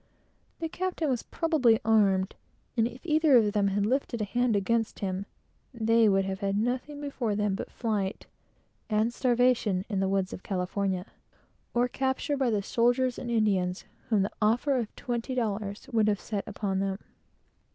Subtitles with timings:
[0.59, 2.33] The captain was probably armed,
[2.75, 5.27] and if either of them had lifted a hand against him,
[5.75, 8.25] they would have had nothing before them but flight,
[8.89, 11.05] and starvation in the woods of California,
[11.75, 15.87] or capture by the soldiers and Indian blood hounds, whom the offer of twenty dollars
[15.93, 16.97] would have set upon them.